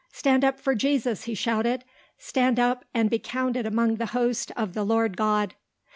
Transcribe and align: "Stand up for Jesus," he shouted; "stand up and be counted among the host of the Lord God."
"Stand 0.11 0.43
up 0.43 0.59
for 0.59 0.73
Jesus," 0.73 1.25
he 1.25 1.35
shouted; 1.35 1.83
"stand 2.17 2.59
up 2.59 2.85
and 2.91 3.07
be 3.07 3.19
counted 3.19 3.67
among 3.67 3.97
the 3.97 4.07
host 4.17 4.51
of 4.57 4.73
the 4.73 4.83
Lord 4.83 5.15
God." 5.15 5.53